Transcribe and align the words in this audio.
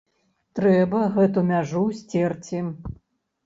Трэба 0.59 1.03
гэту 1.19 1.39
мяжу 1.51 1.85
сцерці. 2.01 2.67